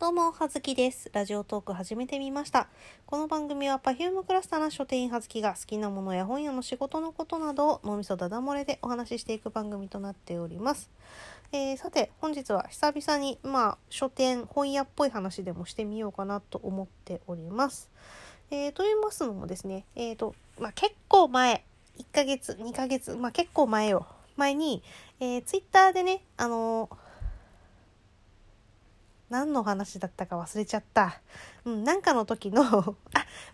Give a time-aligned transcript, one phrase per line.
[0.00, 1.10] どうも、はずきです。
[1.12, 2.68] ラジオトーク始めてみました。
[3.04, 10.88] この番組は Perfume クラスターな書店員はずきが好きなものや本屋の仕事のことなどを脳みそだだ漏れでお話ししていく番組となっております。
[11.50, 17.90] えーさて、本日は久々に、まあ、書店、本屋っぽい話でもしてみようかなと思っております。
[18.52, 21.64] えーと言いますのもですね、えーと、まあ、結構前、
[21.98, 24.06] 1ヶ月、2ヶ月、まあ、結構前よ。
[24.36, 24.80] 前に、
[25.18, 27.07] えー、ツイッターでね、あのー
[29.30, 31.20] 何の話だったか忘れちゃった。
[31.64, 32.96] うん、なんかの時の、 あ、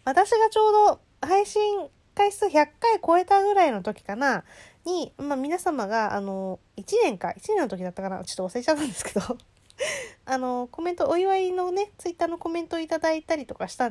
[0.04, 4.44] 私がちょうど配信回数100回超えたぐらいの時かな、
[4.84, 9.20] に、まあ皆様が、あの、1年か、1年の時だったかな、ちょっと忘れちゃったんですけど、
[10.26, 13.90] あの、コメント、お祝いのね、ツイッターのコメントをいただいたりとかした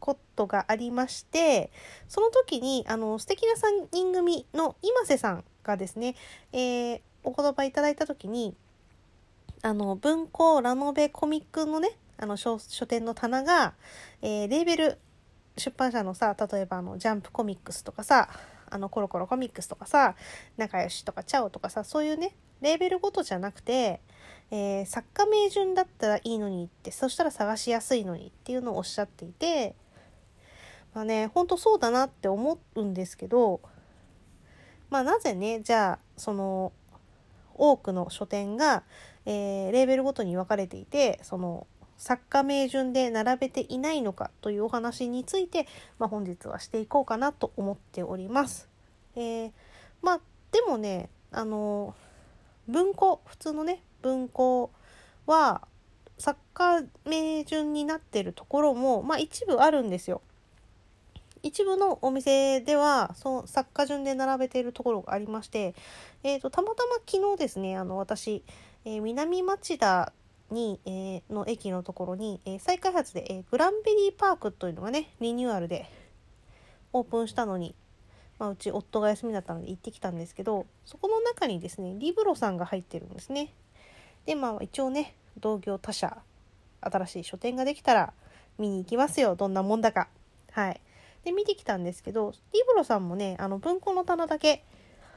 [0.00, 1.70] ことがありまして、
[2.08, 6.14] その時に、あの、素敵な3人組の今瀬さんがですね、
[6.52, 8.54] えーお言葉いただいた時に、
[9.62, 13.74] あの、文庫ラノベコミックのね、あの書、書店の棚が、
[14.22, 14.98] えーレーベル、
[15.56, 18.28] 出版社のさ、例えばあの、ジャンプコミックスとかさ、
[18.68, 20.14] あの、コロコロコミックスとかさ、
[20.56, 24.00] 仲良しとかチャオとかさ、そういうね、レーベルごとじゃなくて、
[24.50, 29.74] えー作家名順だったらいいのにって、そしたら探しやすいのにっていうのをおっしゃっていて、
[30.94, 33.60] まあね、ほんとそうだなって思うんですけど、
[34.88, 36.72] まあなぜね、じゃあ、その、
[37.54, 38.84] 多くの書店が、
[39.26, 41.66] えーレーベルごとに分かれていてその
[41.98, 45.66] 作家名順で並べていないのかというお話について、
[45.98, 48.68] まあ、本日はしていこうかなと思っております。
[49.16, 49.52] えー
[50.02, 50.20] まあ
[50.52, 51.94] でもねあの
[52.68, 54.70] 文庫普通のね文庫
[55.26, 55.66] は
[56.18, 60.22] 作家名順になってるところも、まあ、一部あるんですよ。
[61.42, 65.74] 一部のお店ではその作家順で並べているところがありまして、
[66.24, 68.42] えー、とたまたま昨日ですねあの私、
[68.86, 70.12] えー南町田
[70.52, 75.90] に、えーの駅のところに、えー再開発で、えーグランベリーパークというのがねリニューアルで
[76.92, 77.74] オープンしたのに、
[78.38, 83.52] まあ、うち夫が休みだったので行ってきたんですけどそこの中にですねリブロさんが入ってるんですね。
[84.24, 86.18] でまあ一応ね同業他社
[86.80, 88.12] 新しい書店ができたら
[88.56, 90.06] 見に行きますよどんなもんだか。
[90.52, 90.80] はい
[91.24, 94.62] で見てきたんですけどリブロさんもねあの文庫の棚だけ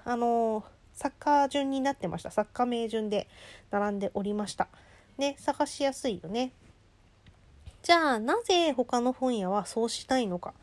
[0.06, 0.64] あの
[0.94, 2.32] 作家順になってました。
[2.32, 3.28] 作家名順で
[3.72, 4.68] 並んでおりました。
[5.18, 6.52] ね探しやすいよね。
[7.84, 10.54] じゃあなぜ他の本屋はそうしないのかっ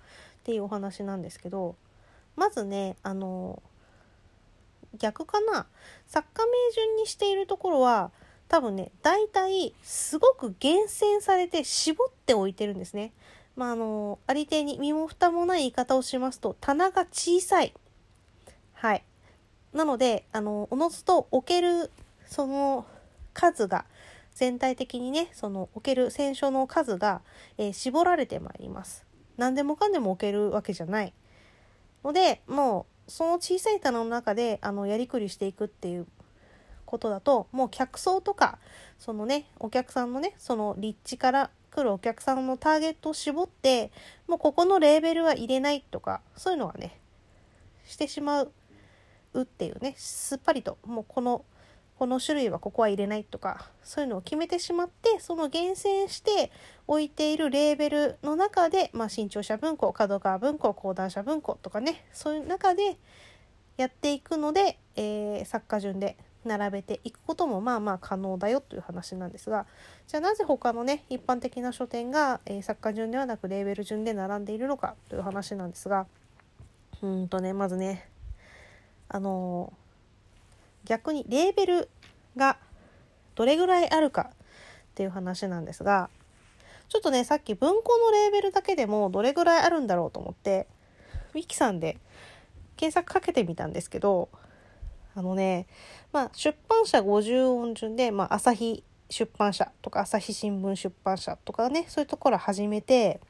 [0.45, 1.77] ていうお話なんですけど
[2.37, 3.63] まずねあの
[4.99, 5.67] 逆かな。
[6.07, 8.11] 作家名順にしているところは
[8.49, 13.13] 多分ね大体すごく厳選されて絞っておいてるんですね。
[13.57, 17.73] まあ、あの、ありていに身も蓋もない言い方をしますと、棚が小さい。
[18.75, 19.05] はい。
[19.73, 21.91] なので、あの、おのずと置ける、
[22.27, 22.87] その、
[23.33, 23.85] 数が、
[24.35, 27.23] 全体的にね、その、置ける選書の数が、
[27.59, 29.05] えー絞られてまいります。
[29.37, 31.13] 何でもかんでも置けるわけじゃない。
[32.05, 36.07] ので、もう、その小さい棚の中で、あの、やりくりしていくっていう
[36.85, 38.59] ことだと、もう客層とか、
[38.99, 43.91] そのね、お客さんのね、その立地から来るお客さんのターゲットを絞って、
[44.27, 46.99] もうここのレーベルは入れないとか、そういうのはね、
[47.85, 48.53] してしまう
[49.35, 51.45] うっていうね、すっぱりと、もうこの、
[51.99, 56.51] この種類はここは入れないとか、そういうのを決めてしまって、その厳選して
[56.87, 62.99] 置いているレーベルの中で、まあ、新潮社文庫、角川文庫、講談社文庫とかね、そういう中で
[63.77, 69.67] やっていくので、えー作家順で並べていくこともまあまあ可能だよという話なんですが
[70.07, 76.07] じゃあなぜ他のね一般的な書店が、えー作家順ではなくレーベル順で並んでいるのかという話なんですが
[77.03, 78.09] うんとねまずね
[79.09, 79.73] あの
[80.85, 81.89] 逆にレーベル
[82.37, 82.59] が
[83.35, 84.35] どれぐらいあるかっ
[84.95, 86.09] ていう話なんですが
[86.89, 90.67] ちょっとねさっき文庫のレーベルだけでもどれぐらいあるんだろうと思って
[91.35, 91.99] ウィキさんで
[92.77, 94.29] 検索かけてみたんですけど
[95.15, 95.67] あのね、
[96.13, 103.21] まあ、出版社50音順で、まあ、朝日出版社とか朝日新聞出版社とかねそういうところ始めて、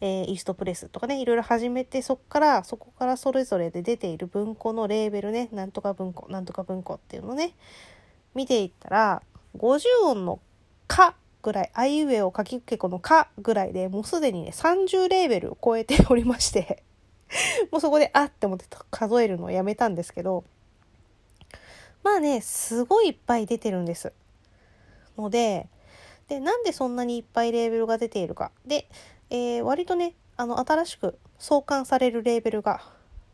[0.00, 7.54] えーイーストプレスとかねいろいろ始めてそこからそこからそれぞれで出ている文庫のレーベルねなんとか文庫なんとか文庫っていうのね
[8.34, 9.22] 見ていったら
[9.56, 10.40] 50音の
[10.86, 16.82] 「か」ぐらいあいうえを書きけこの「か」ぐらいでもうすでにね30レーベルを超えておりまして
[17.72, 20.44] もうそこであって思って数えるのをやめたんですけど
[22.02, 24.12] まあねすごいいっぱい出てるんです。
[25.16, 25.68] ので
[26.28, 28.88] でなんでそんなにいっぱいレーベルが出ているかで、
[29.30, 32.82] えー割とねあの新しく創刊されるレーベルが、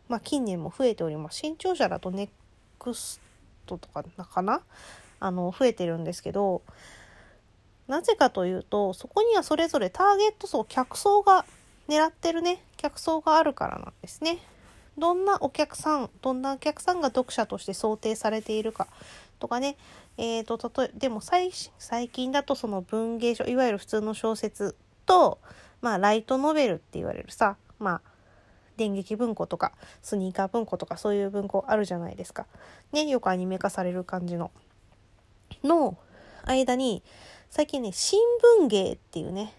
[0.09, 1.39] まあ、近年も増えております。
[1.39, 2.29] 新潮社だとネ
[2.79, 3.21] クス
[3.67, 4.62] トとかかな？
[5.21, 6.62] あの増えてるんですけど
[7.89, 11.44] なぜかというと、そこにはそれぞれターゲット層、客層が
[11.89, 14.38] 狙ってるね、客層があるからなんですね。
[14.97, 18.87] どんなお客さん、どんなお客さんが読者として想定されているか
[19.41, 19.77] とかね、
[20.17, 25.38] えーと、例えでも最最近だとその文芸書いわゆる普通の小説と、
[25.81, 28.00] まあ、ライトノベルって言われるさ、まあ、
[28.76, 29.72] 電撃文庫とか
[30.02, 32.46] スニーカー文庫とかそういう文庫あるじゃないですか。
[32.93, 34.50] ね、よくアニメ化される感じの。
[35.62, 35.96] の
[36.44, 37.02] 間に
[37.50, 38.20] 最近ね新
[38.60, 39.52] 聞芸っていうね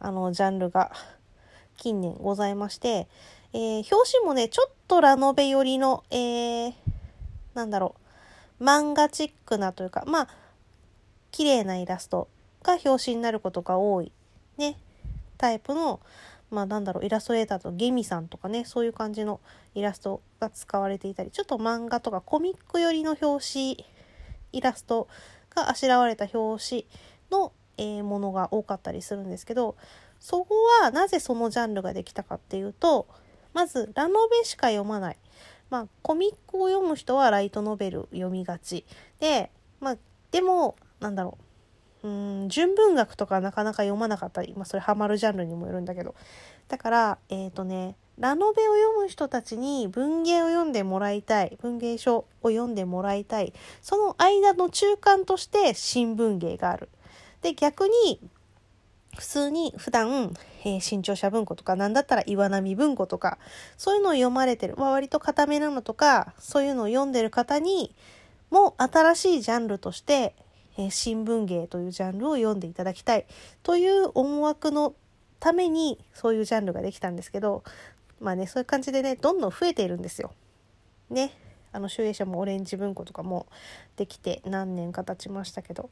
[0.00, 0.92] あのジャンルが
[1.76, 3.08] 近年ございまして、
[3.52, 6.74] えー、表紙もねちょっとラノベ寄りの、えー、
[7.54, 7.94] なんだろ
[8.60, 10.28] う漫画チックなというか、まあ、
[11.30, 12.28] 綺麗なイラスト
[12.62, 14.12] が表紙になることが多い、
[14.56, 14.76] ね、
[15.36, 16.00] タイプの、
[16.50, 19.40] まあなんだろう、イラストレーターとゲミさんとかね、そういう感じの
[19.74, 23.86] イラストが使われていたり、ちょっと漫画とかコミック寄りの表紙、
[24.52, 25.08] イラスト
[25.54, 26.86] があしらわれた表紙
[27.30, 29.76] の、えー、ものが多かったりするんですけど、
[30.20, 33.06] そこはなぜそのジャンルができたかっていうと、
[33.52, 35.16] まずラノベしか読まない。
[35.70, 38.84] まあ、コミックを読む人はライトノベル読みがち。
[39.18, 39.50] で、
[39.80, 39.96] まあ、
[40.30, 41.45] でも、なんだろう。
[42.06, 46.14] うん、純文学とかなかなか読まなかったり、まあ、それハマるジャンルにもよるんだけど。
[46.68, 56.88] だから、えっ、ー、とね、ラノベを読む人たちに文芸を読んでもらいたい、文芸書を読んでもらいたい、その間の中間として新聞芸がある。
[57.42, 58.20] で、逆に
[59.16, 60.32] 普通に普段、
[60.64, 63.38] えー、新潮社文庫とか、なんだったら岩波文庫とか、
[63.76, 67.96] そういうのを読まれてる、まあ、割と固めなのとか、そういうのを読んでる方に
[68.50, 70.36] も新しいジャンルとして、
[70.76, 73.26] えー、新聞芸というジャンルを読んでいただきたい
[73.62, 74.94] という思惑の
[75.40, 77.62] ためにそういうジャンルができたんですけど、
[78.20, 80.32] まあね、そういう感じでね、どんどん増えているんですよ。
[81.10, 81.32] ね。
[81.72, 83.46] あの、集英社もオレンジ文庫とかも
[83.96, 85.90] できて何年か経ちましたけど、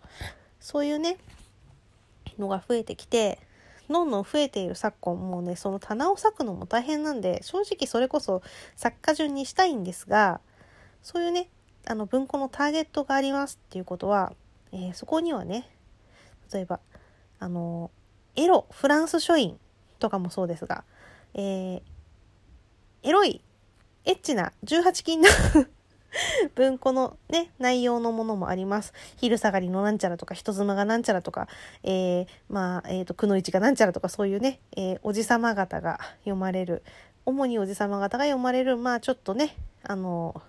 [0.60, 1.18] そういうね、
[2.38, 3.38] のが増えてきて
[3.88, 8.42] どんどん増えている昨今もうねその棚を割くのも大変なんで正直それこそ
[8.76, 10.40] 作家順にしたいんですが
[11.02, 11.48] そういうね
[11.86, 14.32] あの文庫のターゲットがありますっていうことは、
[14.74, 15.70] えー、そこにはね
[16.52, 16.80] 例えば
[17.38, 17.90] あの
[18.36, 19.58] エロフランス書院
[20.00, 20.84] とかもそうですが、
[21.34, 21.82] えー、
[23.04, 23.40] エロい
[24.04, 25.30] エッチな18禁な
[26.54, 28.92] 文庫のね、内容のものもあります。
[29.16, 31.48] 昼下がりのなんちゃらとか、人妻がなんちゃらとか、
[31.82, 36.84] えー、まあ、えっ、ー、と、くのいちがなんちゃらとか、そういうね、えー、おじさま方が読まれる、
[37.26, 40.40] 主におじさま方が読まれる、まあ、ちょっとね、あの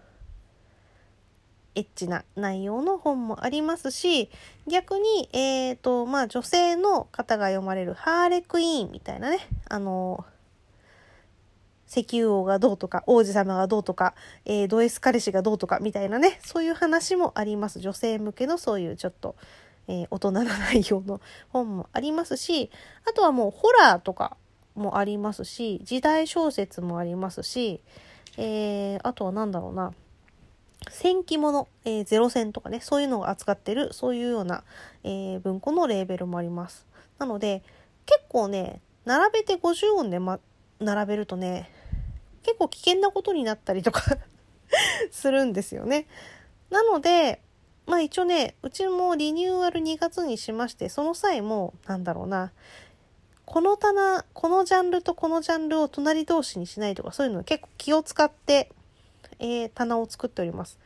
[1.75, 4.30] エッチな内容の本もありますし、
[4.68, 9.39] 逆に、えっ、ー、と、まあ、女性の方が読まれるハーレクイーンみたいなね、
[9.69, 10.25] あの
[11.88, 17.80] 石油王がどうとか、王子様がどうとか、えー、ド S 彼氏がどうとかみたいなね、そういう話もあります。
[17.80, 19.36] 女性向けのそういうちょっと、
[19.88, 22.72] えー、大人な内容の本もありますし、
[23.07, 24.38] あとはもうホラーとか
[24.75, 27.81] もありますし、時代小説もありますし、
[28.38, 29.94] えー、あとは何だろうな、
[30.89, 34.63] 戦記物、えー、ゼロ戦とかね、そういうのを扱ってる、そういうような、
[35.03, 36.85] えー、文庫のレーベルもあります。
[37.17, 37.63] なので、
[38.05, 40.39] 結構ね、並べて50音で、ま、
[40.79, 41.69] 並べるとね、
[42.43, 44.03] 結構危険なことになったりとか
[45.11, 46.07] するんですよね。
[46.69, 47.41] なので、
[47.85, 52.51] まあ一応ね、うちもリニューアル2月にしまして、その際も、なんだろうな、
[53.45, 58.71] この棚、このジャンルとこのジャンルを隣同士にしないとか、そういうの結構気を使って、
[59.39, 60.80] えー、棚を作っております。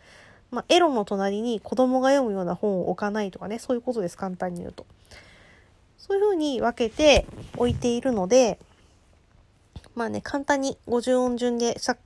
[0.51, 4.86] まあ、エロの隣に子供が読むような本を置かないとかね、そういうことです、簡単に言うと。
[5.98, 7.27] そういうふうに分けて
[7.58, 8.58] 置いているので、
[9.96, 12.00] まあね、簡単に50音順で作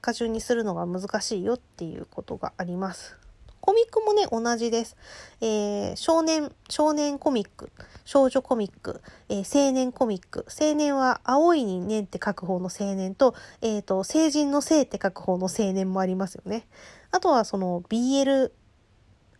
[0.00, 3.19] 家順にするのが難しいよっていうことがあります。
[3.60, 4.96] コミックもね、同じです。
[5.40, 7.70] えー、少年、少年コミック、
[8.04, 10.46] 少女コミック、えー、青年コミック。
[10.48, 16.66] 青年は青いに年って書く方の青年と、えっ、ー、と、成人の性って書く方の青年もありますよね。
[17.10, 18.50] あとはその BL、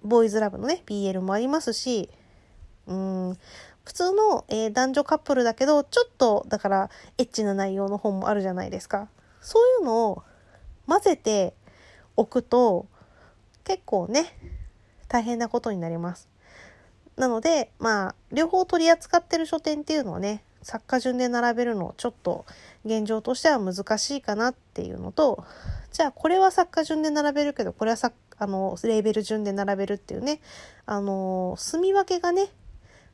[0.03, 2.11] ボーイズラブのね、BL もありますし、
[2.87, 3.39] うん、
[3.85, 9.09] 普通の、えー、男女カップルだけど、ちょっと、だから、エッチな内容の本もあるじゃないですか。
[9.41, 10.23] そういうのを
[10.87, 11.55] 混ぜて
[12.17, 12.87] おくと、
[13.65, 14.27] 結構ね、
[15.09, 16.29] 大変なことになります。
[17.17, 22.45] なので、まあ、両方取り扱ってる書店っていうのはね、作家順で並べるのちょっと
[22.85, 25.45] 現状としては難しいかなっていうのと、
[25.93, 28.13] じゃあこれは作家順で並べるけど、これはさ
[28.43, 30.41] あの、レーベル順で並べるっていうね、
[30.87, 32.49] あの、住み分けがね、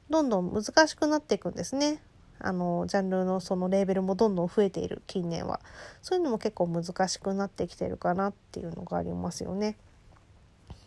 [0.09, 2.01] どんどん難しくなっていくんですね。
[2.39, 5.61] あの、ジャンルのそのレーベルもどんどん増えている近年は。
[6.01, 9.77] そういうのも結構難しくなってきてるかなっていうのがありますよね。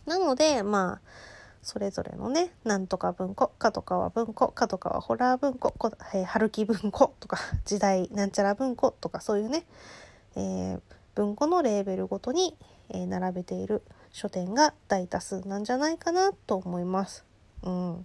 [0.05, 1.09] なので、まあ、
[1.61, 9.65] それぞれのね、なんとか文庫、角川文庫、角川ホラー文庫、こえー春樹文庫とか、 時代なんちゃら文庫とか、そういうね、
[10.35, 10.81] えー
[11.15, 12.57] 文庫のレーベルごとに、
[12.89, 17.25] えー並べている書店が大多数なんじゃないかなと思います。
[17.63, 18.03] うん。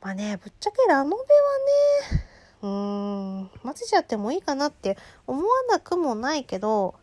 [0.00, 2.26] まあね、ぶっちゃけラノベはね、
[2.62, 6.94] うーん、混ぜちゃってもいいかなって思わなくもないけど、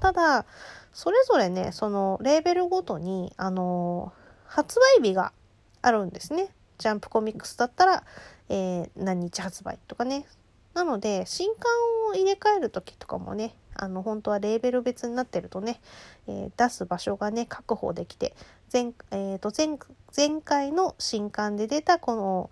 [0.00, 0.46] ただ、
[0.92, 4.12] それぞれね、そのレーベルごとに、あの
[4.44, 5.32] 発売日が
[5.80, 6.54] あるんですね。
[6.78, 8.04] ジャンプコミックスだったら、
[8.48, 10.26] えー何日発売とかね。
[10.74, 11.70] なので、新刊
[12.10, 15.80] を入れ替える時とかもね、あの、本当はレーベル別になってるとね、
[16.26, 18.34] えー出す場所がね、確保できて、
[18.72, 19.78] 前、えーと、前、
[20.14, 22.50] 前回の新刊で出たこの、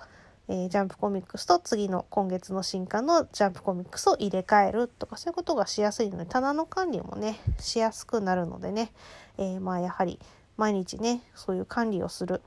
[0.50, 8.90] えージャンプコミックスと次の今月の新刊のジャンプコミックスを入れ替えるとかそういうことがしやすいので棚の管理もねしやすくなるのでね、
[9.38, 10.18] えーまあやはり
[10.56, 12.42] 毎日ねそういう管理をする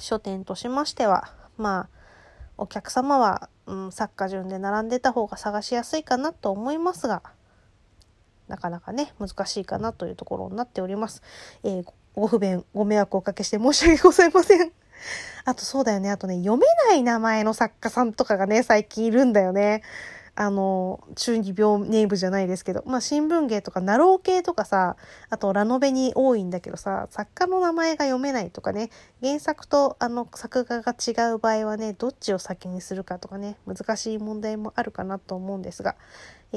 [0.00, 1.88] 書店としましてはまあ
[2.58, 7.22] お客様は、うん、作家順で並んでた方が探しやすいかなと思いますが
[8.48, 11.22] なかなかね難しいかなというところになっております。
[11.62, 14.85] えーごご不便ご迷惑をおかけして申し訳ございません。
[15.44, 16.10] あとそうだよね。
[16.10, 19.82] あとね、読めない名前の作家さんとかがね、最近いるんだよね。
[20.38, 24.96] あの、中二病ネームじゃないですけど、まあ新聞芸とか、ナロー系とかさ、
[25.30, 28.90] あとラノベに多いんだけどさ、作家の名前が読めないとかね、
[29.22, 35.96] 原作とあの作画が違う場合はね、どっちを先にするかとかね、難しい問題もあるかなと思うんですが、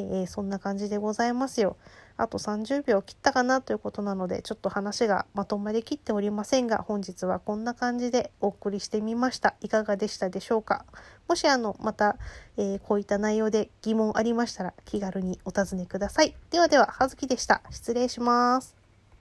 [0.02, 1.78] えーそんな感じでございますよ。
[2.18, 9.56] あと30秒切ったかなということなので、ちょっと話がまとまりきっておりませんが、本日はこんな感じでお送りしてみました。
[9.62, 10.86] いかがでしたでしょうか？
[11.28, 12.18] もしあの、また、
[12.58, 16.36] えーこういった内容で疑問ありましたら、気軽にお尋ねください。
[16.50, 17.62] ではでは、はずきでした。
[17.70, 18.79] 失礼します。